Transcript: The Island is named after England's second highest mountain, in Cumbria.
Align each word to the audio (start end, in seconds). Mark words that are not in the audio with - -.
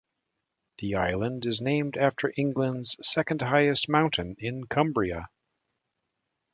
The 0.79 0.95
Island 0.95 1.45
is 1.45 1.61
named 1.61 1.95
after 1.95 2.33
England's 2.35 2.97
second 3.07 3.43
highest 3.43 3.87
mountain, 3.87 4.35
in 4.39 4.65
Cumbria. 4.65 5.29